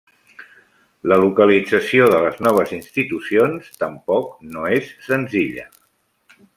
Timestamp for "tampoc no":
3.85-4.69